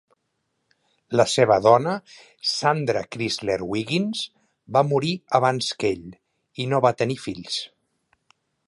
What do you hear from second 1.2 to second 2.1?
seva dona,